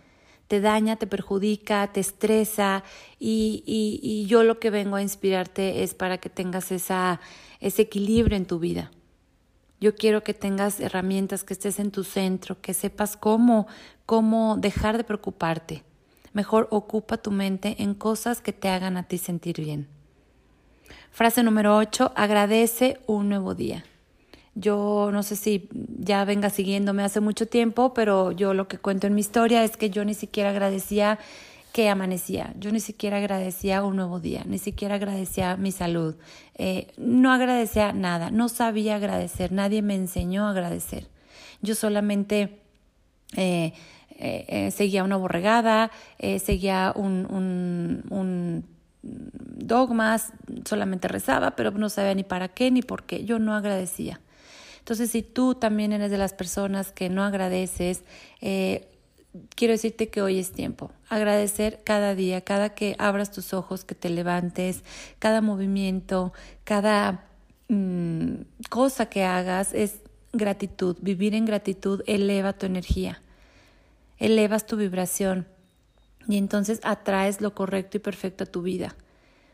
Te 0.47 0.61
daña, 0.61 0.97
te 0.97 1.07
perjudica, 1.07 1.93
te 1.93 2.00
estresa 2.00 2.83
y, 3.19 3.62
y, 3.67 4.00
y 4.02 4.26
yo 4.26 4.45
lo 4.45 4.59
que 4.59 4.71
vengo 4.71 4.97
a 4.97 5.02
inspirarte 5.02 5.83
es 5.83 5.95
para 5.95 6.19
que 6.19 6.31
tengas 6.31 6.73
esa, 6.73 7.21
ese 7.61 7.83
equilibrio 7.83 8.37
en 8.37 8.47
tu 8.47 8.59
vida. 8.59 8.90
Yo 9.81 9.95
quiero 9.95 10.25
que 10.25 10.35
tengas 10.35 10.81
herramientas, 10.81 11.45
que 11.45 11.55
estés 11.55 11.78
en 11.78 11.90
tu 11.90 12.02
centro, 12.02 12.61
que 12.61 12.75
sepas 12.75 13.17
cómo, 13.17 13.67
cómo 14.07 14.57
dejar 14.57 14.97
de 14.97 15.05
preocuparte. 15.05 15.85
Mejor 16.38 16.68
ocupa 16.71 17.16
tu 17.16 17.33
mente 17.33 17.75
en 17.83 17.95
cosas 17.95 18.40
que 18.40 18.52
te 18.52 18.68
hagan 18.68 18.97
a 18.97 19.09
ti 19.09 19.18
sentir 19.18 19.61
bien. 19.61 19.88
Frase 21.11 21.42
número 21.42 21.76
8, 21.76 22.12
agradece 22.14 23.00
un 23.09 23.28
nuevo 23.28 23.57
día. 23.57 23.85
Yo 24.54 25.11
no 25.12 25.25
sé 25.25 25.35
si 25.35 25.68
ya 25.99 26.25
venga 26.25 26.49
siguiéndome 26.49 27.02
hace 27.02 27.18
mucho 27.18 27.47
tiempo, 27.47 27.92
pero 27.92 28.30
yo 28.30 28.54
lo 28.54 28.68
que 28.68 28.78
cuento 28.78 29.09
en 29.09 29.16
mi 29.16 29.21
historia 29.21 29.64
es 29.64 29.76
que 29.76 29.90
yo 29.90 30.04
ni 30.04 30.14
siquiera 30.14 30.50
agradecía 30.50 31.18
que 31.73 31.88
amanecía, 31.88 32.54
yo 32.57 32.71
ni 32.71 32.78
siquiera 32.78 33.16
agradecía 33.16 33.83
un 33.83 33.97
nuevo 33.97 34.21
día, 34.21 34.45
ni 34.47 34.59
siquiera 34.59 34.95
agradecía 34.95 35.57
mi 35.57 35.73
salud, 35.73 36.14
eh, 36.54 36.92
no 36.97 37.33
agradecía 37.33 37.92
nada, 37.92 38.30
no 38.30 38.49
sabía 38.49 38.95
agradecer, 38.95 39.50
nadie 39.50 39.83
me 39.83 39.97
enseñó 39.97 40.47
a 40.47 40.50
agradecer. 40.50 41.09
Yo 41.62 41.75
solamente 41.75 42.61
eh, 43.37 43.73
eh, 44.19 44.71
seguía 44.71 45.05
una 45.05 45.17
borregada, 45.17 45.91
seguía 46.39 46.93
un, 46.95 47.27
un, 47.31 48.05
un 48.11 48.65
dogmas, 49.03 50.33
solamente 50.65 51.09
rezaba, 51.09 51.53
pero 51.57 51.71
no 51.71 51.89
sabía 51.89 52.15
ni 52.15 52.25
para 52.25 52.49
qué 52.49 52.71
ni 52.71 52.83
por 52.83 53.05
qué. 53.05 53.25
Yo 53.25 53.39
no 53.39 53.55
agradecía. 53.55 54.21
Entonces, 54.79 55.11
si 55.11 55.23
tú 55.23 55.55
también 55.55 55.93
eres 55.93 56.11
de 56.11 56.19
las 56.19 56.33
personas 56.33 56.93
que 56.93 57.11
no 57.11 57.23
agradeces, 57.23 58.05
eh, 58.41 58.89
quiero 59.55 59.73
decirte 59.73 60.09
que 60.09 60.23
hoy 60.23 60.39
es 60.39 60.53
tiempo. 60.53 60.91
Agradecer 61.09 61.81
cada 61.85 62.15
día, 62.15 62.41
cada 62.41 62.71
que 62.71 62.97
abras 62.99 63.31
tus 63.31 63.53
ojos, 63.53 63.85
que 63.85 63.95
te 63.95 64.09
levantes, 64.09 64.83
cada 65.19 65.41
movimiento, 65.41 66.33
cada 66.65 67.27
mm, 67.69 68.35
cosa 68.71 69.07
que 69.07 69.25
hagas 69.25 69.75
es 69.75 70.01
gratitud. 70.33 70.97
Vivir 71.01 71.35
en 71.35 71.45
gratitud 71.45 72.03
eleva 72.07 72.55
tu 72.55 72.67
energía, 72.67 73.21
elevas 74.19 74.67
tu 74.67 74.77
vibración 74.77 75.47
y 76.29 76.37
entonces 76.37 76.81
atraes 76.83 77.41
lo 77.41 77.55
correcto 77.55 77.97
y 77.97 78.01
perfecto 78.01 78.45
a 78.45 78.47
tu 78.47 78.63
vida. 78.63 78.95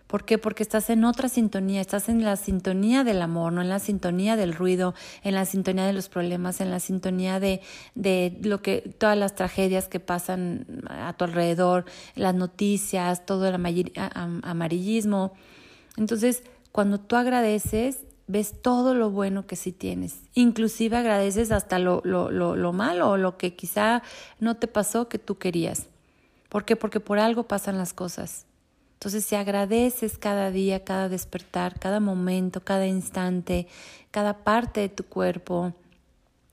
¿Por 0.07 0.25
qué? 0.25 0.39
Porque 0.39 0.63
estás 0.63 0.91
en 0.91 1.05
otra 1.05 1.29
sintonía, 1.29 1.81
estás 1.81 2.09
en 2.09 2.23
la 2.23 2.37
sintonía 2.37 3.05
del 3.05 3.23
amor, 3.23 3.53
no 3.53 3.63
en 3.63 3.69
la 3.69 3.79
sintonía 3.79 4.37
del 4.37 4.53
ruido, 4.53 4.95
en 5.23 5.35
la 5.35 5.47
sintonía 5.47 5.87
de 5.87 5.93
los 5.93 6.09
problemas, 6.09 6.61
en 6.61 6.71
la 6.71 6.79
sintonía 6.79 7.41
de, 7.41 7.63
de 7.95 8.39
lo 8.43 8.61
que, 8.61 8.95
todas 8.99 9.17
las 9.17 9.35
tragedias 9.35 9.89
que 9.89 10.01
pasan 10.01 10.67
a 10.89 11.15
tu 11.15 11.25
alrededor, 11.25 11.87
las 12.15 12.35
noticias, 12.35 13.25
todo 13.25 13.49
el 13.49 13.55
amarillismo. 13.55 15.33
Entonces, 15.97 16.43
cuando 16.71 17.01
tú 17.01 17.17
agradeces, 17.17 18.01
ves 18.27 18.61
todo 18.63 18.95
lo 18.95 19.11
bueno 19.11 19.47
que 19.47 19.57
sí 19.57 19.73
tienes. 19.73 20.21
Inclusive 20.35 20.97
agradeces 20.97 21.53
hasta 21.53 21.79
lo, 21.79 22.01
lo, 22.05 22.31
lo, 22.31 22.57
lo 22.57 22.73
malo 22.73 23.11
o 23.11 23.17
lo 23.17 23.37
que 23.37 23.55
quizá 23.55 24.03
no 24.41 24.57
te 24.57 24.67
pasó 24.67 25.09
que 25.09 25.19
tú 25.19 25.39
querías. 25.39 25.87
¿Por 26.49 26.65
qué? 26.65 26.77
Porque 26.77 27.01
por 27.01 27.19
algo 27.19 27.45
pasan 27.45 27.79
las 27.79 27.93
cosas. 27.93 28.47
Entonces, 28.95 29.25
si 29.25 29.35
agradeces 29.35 30.17
cada 30.17 30.51
día, 30.51 30.85
cada 30.85 31.09
despertar, 31.09 31.79
cada 31.79 32.01
momento, 32.01 32.65
cada 32.65 32.87
instante, 32.87 33.67
cada 34.11 34.45
parte 34.45 34.81
de 34.81 34.89
tu 34.89 35.05
cuerpo, 35.05 35.75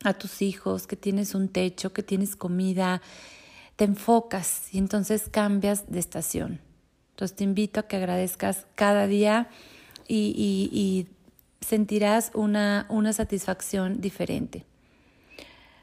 a 0.03 0.13
tus 0.13 0.41
hijos, 0.41 0.87
que 0.87 0.95
tienes 0.95 1.35
un 1.35 1.47
techo, 1.47 1.93
que 1.93 2.03
tienes 2.03 2.35
comida, 2.35 3.01
te 3.75 3.85
enfocas 3.85 4.73
y 4.73 4.79
entonces 4.79 5.29
cambias 5.29 5.89
de 5.89 5.99
estación. 5.99 6.59
Entonces 7.11 7.37
te 7.37 7.43
invito 7.43 7.79
a 7.79 7.83
que 7.83 7.97
agradezcas 7.97 8.65
cada 8.75 9.07
día 9.07 9.49
y, 10.07 10.35
y 10.71 11.07
sentirás 11.61 12.31
una, 12.33 12.85
una 12.89 13.13
satisfacción 13.13 14.01
diferente. 14.01 14.65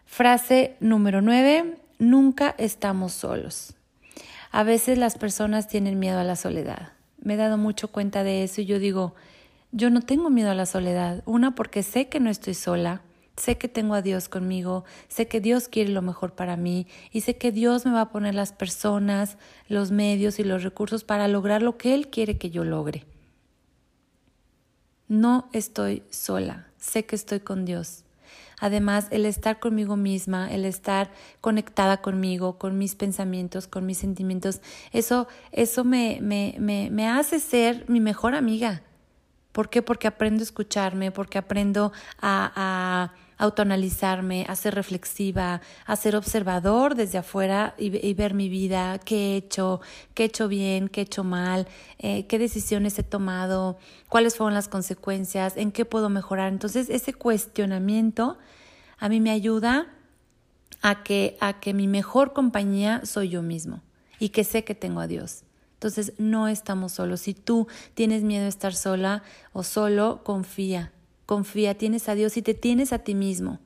Frase 0.05 0.77
número 0.81 1.23
nueve, 1.23 1.79
nunca 1.99 2.55
estamos 2.59 3.13
solos. 3.13 3.75
A 4.51 4.63
veces 4.63 4.99
las 4.99 5.19
personas 5.19 5.69
tienen 5.69 5.99
miedo 5.99 6.19
a 6.19 6.25
la 6.25 6.37
soledad. 6.37 6.93
Me 7.21 7.35
he 7.35 7.37
dado 7.37 7.59
mucho 7.59 7.89
cuenta 7.89 8.25
de 8.25 8.43
eso 8.45 8.61
y 8.61 8.67
yo 8.67 8.79
digo, 8.79 9.15
yo 9.73 9.91
no 9.91 10.01
tengo 10.01 10.31
miedo 10.31 10.51
a 10.51 10.55
la 10.55 10.67
soledad. 10.67 11.23
Una, 11.27 11.55
porque 11.55 11.83
sé 11.83 12.09
que 12.09 12.21
no 12.21 12.31
estoy 12.31 12.55
sola, 12.55 13.03
sé 13.37 13.59
que 13.59 13.69
tengo 13.69 13.95
a 13.95 14.03
Dios 14.03 14.29
conmigo, 14.29 14.85
sé 15.09 15.29
que 15.29 15.41
Dios 15.41 15.69
quiere 15.69 15.91
lo 15.91 16.03
mejor 16.03 16.33
para 16.33 16.57
mí 16.57 16.87
y 17.13 17.21
sé 17.21 17.37
que 17.37 17.53
Dios 17.53 17.85
me 17.85 17.93
va 17.93 18.03
a 18.03 18.11
poner 18.11 18.35
las 18.35 18.53
personas, 18.53 19.37
los 19.69 19.91
medios 19.91 20.39
y 20.39 20.45
los 20.45 20.63
recursos 20.63 21.05
para 21.05 21.29
lograr 21.29 21.63
lo 21.63 21.77
que 21.77 21.95
Él 21.95 22.09
quiere 22.09 22.39
que 22.39 22.51
yo 22.51 22.65
logre. 22.65 23.05
No 25.09 25.49
estoy 25.53 26.03
sola, 26.11 26.67
sé 26.77 27.07
que 27.07 27.17
estoy 27.17 27.41
con 27.41 27.65
Dios. 27.65 28.05
Además, 28.61 29.07
el 29.11 29.25
estar 29.25 29.61
conmigo 29.61 29.97
misma, 29.97 30.53
el 30.53 30.65
estar 30.65 31.11
conectada 31.41 32.03
conmigo, 32.03 32.59
con 32.59 32.77
mis 32.77 32.95
pensamientos, 32.95 33.67
con 33.67 33.87
mis 33.87 33.99
sentimientos, 33.99 34.61
eso, 34.93 35.29
eso 35.53 35.85
me, 35.85 36.19
me, 36.21 36.57
me, 36.59 36.91
me 36.91 37.09
hace 37.09 37.38
ser 37.38 37.88
mi 37.88 38.00
mejor 38.00 38.35
amiga. 38.35 38.83
¿Por 39.53 39.71
qué? 39.71 39.81
Porque 39.81 40.09
aprendo 40.09 40.43
a 40.43 40.45
escucharme, 40.45 41.11
porque 41.11 41.38
aprendo 41.38 41.93
a, 42.21 42.53
a 42.55 43.15
autoanalizarme, 43.38 44.45
a 44.49 44.57
ser 44.57 44.75
reflexiva, 44.75 45.61
a 45.87 45.97
ser 45.97 46.16
observador 46.16 46.95
desde 46.95 47.18
afuera 47.18 47.75
y, 47.78 48.12
ver 48.14 48.35
mi 48.35 48.49
vida, 48.49 48.99
qué 48.99 49.33
he 49.33 49.37
hecho, 49.37 49.80
qué 50.14 50.25
he 50.25 50.26
hecho 50.26 50.49
bien, 50.49 50.88
qué 50.88 51.00
he 51.00 51.04
hecho 51.04 51.25
mal, 51.25 51.68
eh, 51.99 52.26
qué 52.26 52.38
decisiones 52.38 52.99
he 52.99 53.04
tomado, 53.04 53.78
cuáles 54.09 54.37
fueron 54.37 54.54
las 54.54 54.68
consecuencias, 54.68 55.57
en 55.57 55.73
qué 55.73 55.85
puedo 55.85 56.09
mejorar. 56.11 56.52
Entonces, 56.52 56.90
ese 56.90 57.14
cuestionamiento 57.14 58.38
a 58.99 59.09
mí 59.09 59.21
me 59.21 59.30
ayuda 59.30 59.87
a 60.83 61.02
que, 61.02 61.37
a 61.40 61.61
que 61.61 61.75
mi 61.75 61.87
mejor 61.87 62.33
compañía 62.33 63.02
soy 63.04 63.28
yo 63.30 63.42
mismo 63.42 63.83
y 64.18 64.30
que 64.30 64.45
sé 64.45 64.64
que 64.64 64.75
tengo 64.75 65.00
a 65.00 65.07
Dios. 65.07 65.45
Entonces 65.75 66.12
no 66.18 66.49
estamos 66.49 66.92
solos. 66.92 67.21
Si 67.21 67.35
tú 67.35 67.68
tienes 67.95 68.25
miedo 68.25 68.42
de 68.42 68.49
estar 68.49 68.75
sola 68.75 69.23
o 69.52 69.62
solo, 69.62 70.23
confía, 70.25 70.92
confía, 71.29 71.77
tienes 71.77 72.09
a 72.09 72.15
Dios 72.15 72.39
y 72.39 72.43
te 72.43 72.55
tienes 72.55 72.95
a 72.95 73.01
ti 73.01 73.15
mismo. 73.15 73.59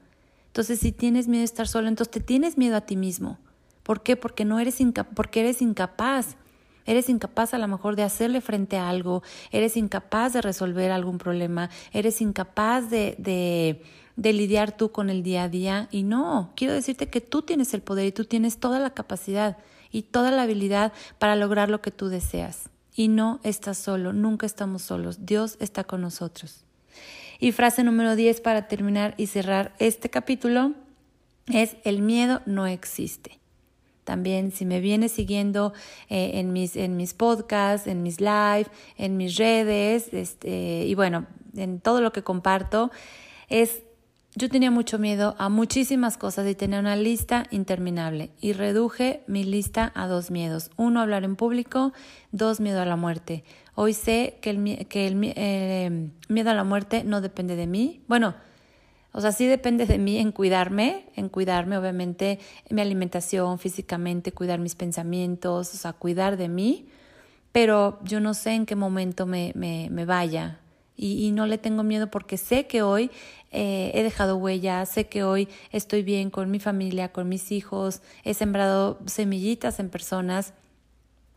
Entonces, 0.49 0.81
si 0.81 0.90
tienes 0.90 1.28
miedo 1.28 1.42
de 1.42 1.45
estar 1.45 1.69
solo, 1.69 1.87
entonces 1.87 2.11
te 2.11 2.19
tienes 2.19 2.59
miedo 2.59 2.75
a 2.75 2.81
ti 2.81 2.97
mismo. 2.97 3.38
¿Por 3.85 4.02
qué? 4.02 4.16
Porque 4.16 4.45
no 4.45 4.59
eres 4.59 4.78
porque 5.14 5.40
eres 5.40 5.62
incapaz. 5.62 6.37
Eres 6.87 7.09
incapaz 7.09 7.54
a 7.54 7.59
lo 7.59 7.69
mejor 7.69 7.95
de 7.95 8.02
hacerle 8.02 8.40
frente 8.40 8.78
a 8.78 8.88
algo, 8.88 9.23
eres 9.52 9.76
incapaz 9.76 10.33
de 10.33 10.42
resolver 10.42 10.90
algún 10.90 11.19
problema, 11.19 11.71
eres 11.92 12.21
incapaz 12.21 12.90
de, 12.90 13.14
de, 13.21 13.81
de 14.16 14.33
lidiar 14.33 14.76
tú 14.76 14.90
con 14.90 15.09
el 15.09 15.23
día 15.23 15.45
a 15.45 15.49
día. 15.49 15.88
Y 15.92 16.02
no, 16.02 16.50
quiero 16.57 16.75
decirte 16.75 17.11
que 17.11 17.21
tú 17.21 17.42
tienes 17.42 17.75
el 17.75 17.83
poder 17.83 18.07
y 18.07 18.12
tú 18.12 18.25
tienes 18.25 18.59
toda 18.59 18.81
la 18.81 18.90
capacidad 18.90 19.57
y 19.92 20.02
toda 20.02 20.33
la 20.33 20.42
habilidad 20.42 20.92
para 21.21 21.37
lograr 21.37 21.71
lo 21.71 21.81
que 21.81 21.92
tú 21.92 22.09
deseas. 22.09 22.71
Y 22.92 23.07
no 23.07 23.38
estás 23.45 23.78
solo, 23.78 24.12
nunca 24.12 24.47
estamos 24.47 24.83
solos, 24.83 25.25
Dios 25.25 25.57
está 25.61 25.85
con 25.85 26.00
nosotros. 26.00 26.64
Y 27.42 27.50
frase 27.50 27.82
número 27.82 28.14
10 28.14 28.40
para 28.40 28.68
terminar 28.68 29.14
y 29.16 29.26
cerrar 29.26 29.75
este 29.80 30.08
capítulo 30.08 30.75
es 31.49 31.75
el 31.82 32.00
miedo 32.00 32.40
no 32.46 32.68
existe. 32.68 33.40
También 34.04 34.52
si 34.52 34.64
me 34.64 34.78
vienes 34.78 35.11
siguiendo 35.11 35.72
eh, 36.08 36.34
en, 36.34 36.52
mis, 36.52 36.76
en 36.76 36.96
mis 36.96 37.14
podcasts, 37.14 37.88
en 37.88 38.04
mis 38.04 38.20
live, 38.20 38.66
en 38.96 39.16
mis 39.16 39.37
redes, 39.38 40.14
este, 40.14 40.87
y 40.87 40.94
bueno, 40.94 41.26
en 41.56 41.80
todo 41.80 42.00
lo 42.00 42.12
que 42.12 42.22
comparto, 42.22 42.92
es 43.49 43.82
yo 44.37 44.49
tenía 44.49 44.70
mucho 44.70 45.00
miedo 45.00 45.34
a 45.37 45.49
muchísimas 45.49 46.16
cosas 46.16 46.49
y 46.49 46.54
tenía 46.54 46.78
una 46.78 46.94
lista 46.94 47.46
interminable 47.50 48.30
y 48.40 48.52
reduje 48.52 49.25
mi 49.26 49.42
lista 49.42 49.90
a 49.96 50.06
dos 50.06 50.30
miedos. 50.30 50.70
Uno, 50.76 51.00
hablar 51.00 51.25
en 51.25 51.34
público, 51.34 51.92
dos, 52.30 52.61
miedo 52.61 52.80
a 52.80 52.87
la 52.87 52.96
muerte. 52.96 53.42
Hoy 53.74 53.94
sé 53.94 54.38
que 54.42 54.50
el, 54.50 54.86
que 54.86 55.06
el 55.06 55.32
eh, 55.34 56.10
miedo 56.28 56.50
a 56.50 56.54
la 56.54 56.64
muerte 56.64 57.04
no 57.04 57.20
depende 57.20 57.56
de 57.56 57.66
mí. 57.66 58.02
Bueno, 58.06 58.34
o 59.12 59.20
sea, 59.20 59.32
sí 59.32 59.46
depende 59.46 59.86
de 59.86 59.98
mí 59.98 60.18
en 60.18 60.32
cuidarme, 60.32 61.06
en 61.16 61.28
cuidarme, 61.28 61.76
obviamente, 61.76 62.38
mi 62.70 62.80
alimentación 62.80 63.58
físicamente, 63.58 64.32
cuidar 64.32 64.58
mis 64.58 64.74
pensamientos, 64.74 65.74
o 65.74 65.76
sea, 65.76 65.92
cuidar 65.92 66.36
de 66.36 66.48
mí, 66.48 66.88
pero 67.52 67.98
yo 68.04 68.20
no 68.20 68.34
sé 68.34 68.52
en 68.52 68.66
qué 68.66 68.74
momento 68.74 69.26
me, 69.26 69.52
me, 69.54 69.88
me 69.90 70.06
vaya. 70.06 70.58
Y, 70.96 71.26
y, 71.26 71.32
no 71.32 71.46
le 71.46 71.56
tengo 71.56 71.82
miedo 71.82 72.10
porque 72.10 72.36
sé 72.36 72.66
que 72.66 72.82
hoy 72.82 73.10
eh, 73.50 73.90
he 73.94 74.02
dejado 74.02 74.36
huella, 74.36 74.84
sé 74.86 75.08
que 75.08 75.24
hoy 75.24 75.48
estoy 75.72 76.02
bien 76.02 76.30
con 76.30 76.50
mi 76.50 76.60
familia, 76.60 77.12
con 77.12 77.28
mis 77.28 77.50
hijos, 77.50 78.02
he 78.24 78.34
sembrado 78.34 78.98
semillitas 79.06 79.80
en 79.80 79.88
personas 79.88 80.52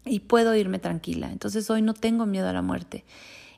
y 0.06 0.20
puedo 0.22 0.56
irme 0.56 0.80
tranquila. 0.80 1.32
Entonces 1.32 1.70
hoy 1.70 1.82
no 1.82 1.94
tengo 1.94 2.26
miedo 2.26 2.48
a 2.48 2.54
la 2.54 2.62
muerte. 2.62 3.04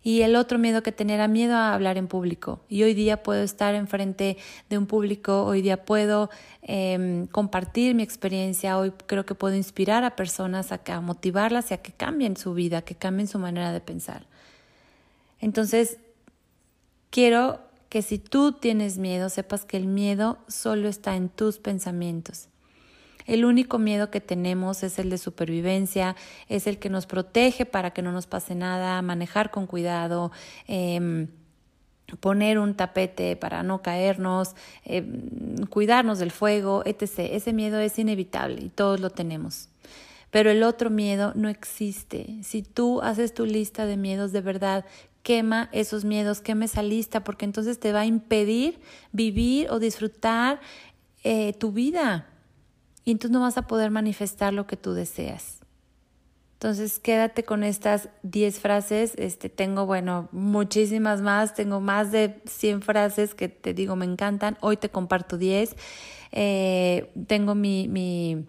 Y 0.07 0.21
el 0.21 0.37
otro 0.37 0.57
miedo 0.57 0.83
que 0.83 0.93
tenía 0.93 1.15
era 1.15 1.27
miedo 1.27 1.55
a 1.55 1.73
hablar 1.73 1.97
en 1.97 2.07
público. 2.07 2.61
Y 2.69 2.83
hoy 2.83 2.93
día 2.93 3.23
puedo 3.23 3.43
estar 3.43 3.75
enfrente 3.75 4.37
de 4.69 4.77
un 4.77 4.85
público, 4.85 5.43
hoy 5.43 5.61
día 5.61 5.83
puedo 5.83 6.29
em, 6.61 7.27
compartir 7.27 7.93
mi 7.93 8.03
experiencia, 8.03 8.77
hoy 8.77 8.93
creo 9.05 9.25
que 9.25 9.35
puedo 9.35 9.55
inspirar 9.55 10.05
a 10.05 10.15
personas 10.15 10.71
a, 10.71 11.01
motivarlas 11.01 11.71
y 11.71 11.73
a 11.73 11.81
que 11.81 11.91
cambien 11.91 12.37
su 12.37 12.53
vida, 12.53 12.83
que 12.83 12.95
cambien 12.95 13.27
su 13.27 13.37
manera 13.37 13.73
de 13.73 13.81
pensar. 13.81 14.25
Entonces, 15.41 15.97
quiero 17.09 17.59
que 17.89 18.01
si 18.01 18.17
tú 18.17 18.53
tienes 18.53 18.97
miedo, 18.97 19.27
sepas 19.29 19.65
que 19.65 19.75
el 19.75 19.87
miedo 19.87 20.37
solo 20.47 20.87
está 20.87 21.17
en 21.17 21.27
tus 21.27 21.57
pensamientos. 21.57 22.47
El 23.27 23.43
único 23.43 23.77
miedo 23.77 24.09
que 24.09 24.21
tenemos 24.21 24.83
es 24.83 24.97
el 24.99 25.09
de 25.09 25.17
supervivencia, 25.17 26.15
es 26.47 26.65
el 26.65 26.79
que 26.79 26.89
nos 26.89 27.05
protege 27.05 27.65
para 27.65 27.91
que 27.91 28.01
no 28.01 28.13
nos 28.13 28.25
pase 28.25 28.55
nada, 28.55 29.01
manejar 29.01 29.51
con 29.51 29.67
cuidado. 29.67 30.31
Em, 30.65 31.27
poner 32.21 32.57
un 32.57 32.73
tapete 32.73 33.35
para 33.35 33.63
no 33.63 33.81
caernos, 33.81 34.55
em, 34.85 35.65
cuidarnos 35.69 36.19
del 36.19 36.31
fuego, 36.31 36.83
etc. 36.85 37.19
Ese 37.33 37.51
miedo 37.51 37.79
es 37.81 37.99
inevitable 37.99 38.61
y 38.61 38.69
todos 38.69 39.01
lo 39.01 39.09
tenemos. 39.09 39.67
Pero 40.31 40.49
el 40.49 40.63
otro 40.63 40.89
miedo 40.89 41.33
no 41.35 41.49
existe. 41.49 42.37
Si 42.43 42.61
tú 42.61 43.01
haces 43.01 43.33
tu 43.33 43.45
lista 43.45 43.85
de 43.85 43.97
miedos 43.97 44.31
de 44.31 44.41
verdad, 44.41 44.85
quema 45.21 45.69
esos 45.73 46.05
miedos, 46.05 46.39
quema 46.39 46.65
esa 46.65 46.81
lista, 46.81 47.25
porque 47.25 47.43
entonces 47.43 47.77
te 47.77 47.91
va 47.91 48.01
a 48.01 48.05
impedir 48.05 48.79
vivir 49.11 49.69
o 49.69 49.79
disfrutar 49.79 50.61
eh, 51.23 51.51
tu 51.53 51.73
vida 51.73 52.27
y 53.07 53.11
entonces 53.11 53.31
no 53.31 53.39
vas 53.39 53.57
a 53.57 53.61
poder 53.61 53.89
manifestar 53.89 54.51
lo 54.51 54.67
que 54.67 54.75
tú 54.75 54.91
deseas. 54.91 55.59
Entonces 56.55 56.99
quédate 56.99 57.43
con 57.43 57.63
estas 57.63 58.09
10 58.23 58.59
frases. 58.59 59.13
Este, 59.17 59.47
tengo, 59.47 59.85
bueno, 59.85 60.27
muchísimas 60.33 61.21
más. 61.21 61.53
Tengo 61.53 61.79
más 61.79 62.11
de 62.11 62.41
100 62.45 62.81
frases 62.81 63.33
que 63.33 63.47
te 63.47 63.73
digo 63.73 63.95
me 63.95 64.03
encantan. 64.03 64.57
Hoy 64.59 64.75
te 64.75 64.89
comparto 64.89 65.37
10. 65.37 65.77
Eh, 66.33 67.09
tengo 67.27 67.55
mi, 67.55 67.87
mi, 67.87 68.45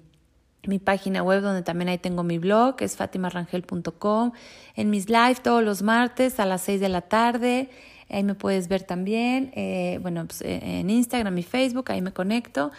mi, 0.66 0.80
página 0.80 1.22
web 1.22 1.40
donde 1.40 1.62
también 1.62 1.90
ahí 1.90 1.98
tengo 1.98 2.24
mi 2.24 2.38
blog, 2.38 2.74
que 2.74 2.84
es 2.84 2.96
fatimarangel.com. 2.96 4.32
En 4.74 4.90
mis 4.90 5.08
live 5.08 5.36
todos 5.40 5.62
los 5.62 5.82
martes 5.82 6.40
a 6.40 6.46
las 6.46 6.62
6 6.62 6.80
de 6.80 6.88
la 6.88 7.02
tarde. 7.02 7.70
Ahí 8.10 8.24
me 8.24 8.34
puedes 8.34 8.66
ver 8.66 8.82
también. 8.82 9.52
Eh, 9.54 10.00
bueno, 10.02 10.26
pues, 10.26 10.42
en 10.42 10.90
Instagram 10.90 11.38
y 11.38 11.44
Facebook, 11.44 11.92
ahí 11.92 12.02
me 12.02 12.12
conecto 12.12 12.72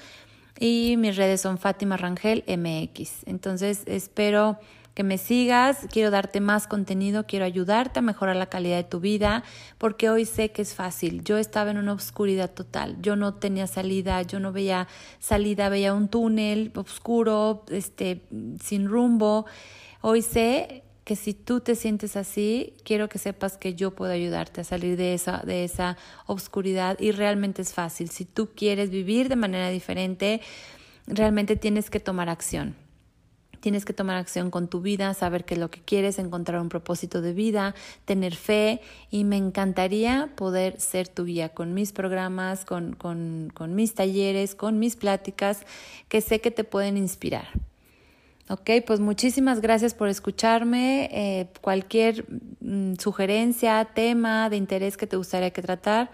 y 0.60 0.96
mis 0.98 1.16
redes 1.16 1.42
son 1.42 1.58
Fátima 1.58 1.98
Rangel 1.98 2.44
MX. 2.48 3.24
Entonces 3.26 3.84
espero 3.86 4.60
que 4.94 5.04
me 5.06 5.18
sigas, 5.18 5.88
quiero 5.90 6.12
darte 6.12 6.42
más 6.42 6.68
contenido, 6.68 7.26
quiero 7.26 7.46
ayudarte 7.46 8.00
a 8.00 8.02
mejorar 8.02 8.36
la 8.36 8.48
calidad 8.48 8.76
de 8.76 8.84
tu 8.84 9.00
vida, 9.00 9.46
porque 9.78 10.10
hoy 10.10 10.26
sé 10.26 10.52
que 10.52 10.62
es 10.62 10.74
fácil. 10.74 11.24
Yo 11.24 11.38
estaba 11.38 11.72
en 11.72 11.78
una 11.78 11.94
oscuridad 11.94 12.52
total, 12.52 12.98
yo 13.02 13.16
no 13.16 13.36
tenía 13.36 13.66
salida, 13.66 14.22
yo 14.24 14.42
no 14.42 14.52
veía 14.52 14.90
salida, 15.20 15.70
veía 15.70 15.94
un 15.94 16.10
túnel 16.10 16.74
oscuro, 16.76 17.64
este, 17.70 18.24
sin 18.62 18.90
rumbo. 18.90 19.46
Hoy 20.02 20.22
sé 20.22 20.84
que 21.10 21.16
si 21.16 21.34
tú 21.34 21.60
te 21.60 21.74
sientes 21.74 22.16
así, 22.16 22.76
quiero 22.84 23.10
que 23.10 23.18
sepas 23.18 23.58
que 23.58 23.74
yo 23.74 23.96
puedo 23.96 24.12
ayudarte 24.12 24.62
a 24.62 24.64
salir 24.64 24.96
de 24.96 25.16
esa, 25.16 25.40
de 25.40 25.64
esa 25.64 25.98
obscuridad 26.28 27.00
y 27.00 27.10
realmente 27.10 27.64
es 27.64 27.74
fácil. 27.74 28.12
Si 28.12 28.26
tú 28.26 28.52
quieres 28.56 28.92
vivir 28.92 29.28
de 29.28 29.36
manera 29.36 29.72
diferente, 29.72 30.40
realmente 31.08 31.56
tienes 31.56 31.90
que 31.90 32.00
tomar 32.00 32.30
acción. 32.30 32.76
Tienes 33.60 33.86
que 33.86 33.94
tomar 33.94 34.18
acción 34.18 34.52
con 34.52 34.68
tu 34.68 34.82
vida, 34.82 35.16
saber 35.16 35.46
qué 35.46 35.56
es 35.56 35.60
lo 35.60 35.72
que 35.72 35.82
quieres, 35.82 36.20
encontrar 36.20 36.62
un 36.62 36.70
propósito 36.70 37.22
de 37.24 37.34
vida, 37.34 37.74
tener 38.06 38.36
fe 38.36 38.80
y 39.10 39.24
me 39.24 39.38
encantaría 39.38 40.30
poder 40.36 40.80
ser 40.80 41.08
tu 41.08 41.26
guía 41.26 41.50
con 41.50 41.74
mis 41.74 41.92
programas, 41.92 42.66
con, 42.66 42.94
con, 42.94 43.52
con 43.56 43.74
mis 43.74 43.96
talleres, 43.96 44.54
con 44.54 44.78
mis 44.78 44.96
pláticas 44.96 45.66
que 46.08 46.22
sé 46.22 46.40
que 46.40 46.52
te 46.52 46.64
pueden 46.64 46.98
inspirar. 46.98 47.48
Ok, 48.52 48.72
pues 48.88 49.00
muchísimas 49.00 49.62
gracias 49.62 49.94
por 49.94 50.08
escucharme. 50.08 51.08
Eh, 51.14 51.50
cualquier 51.62 52.26
mm, 52.62 52.96
sugerencia, 52.96 53.86
tema 53.94 54.50
de 54.50 54.58
interés 54.58 54.98
que 54.98 55.06
te 55.06 55.18
gustaría 55.18 55.52
que 55.52 55.62
tratar, 55.62 56.10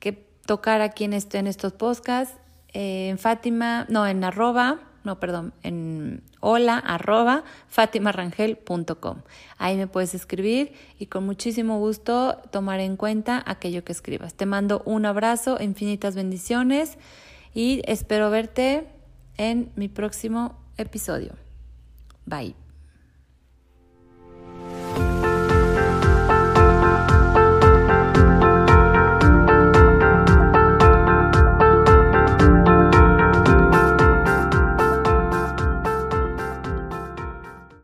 que 0.00 0.12
tocar 0.12 0.80
aquí 0.80 1.04
en, 1.04 1.12
este, 1.12 1.36
en 1.36 1.46
estos 1.46 1.74
podcasts, 1.74 2.34
eh, 2.72 3.10
en 3.10 3.18
Fátima, 3.18 3.84
no, 3.90 4.06
en 4.06 4.24
arroba, 4.24 4.80
no, 5.04 5.20
perdón, 5.20 5.52
en 5.62 6.22
hola 6.40 6.78
arroba 6.78 7.44
fatimarangel.com. 7.68 9.18
Ahí 9.58 9.76
me 9.76 9.86
puedes 9.86 10.14
escribir 10.14 10.72
y 10.98 11.06
con 11.06 11.26
muchísimo 11.26 11.78
gusto 11.78 12.40
tomar 12.50 12.80
en 12.80 12.96
cuenta 12.96 13.42
aquello 13.44 13.84
que 13.84 13.92
escribas. 13.92 14.32
Te 14.32 14.46
mando 14.46 14.80
un 14.86 15.04
abrazo, 15.04 15.58
infinitas 15.60 16.14
bendiciones 16.14 16.96
y 17.52 17.82
espero 17.84 18.30
verte 18.30 18.88
en 19.36 19.70
mi 19.76 19.88
próximo 19.88 20.58
episodio. 20.78 21.45
Bye. 22.26 22.65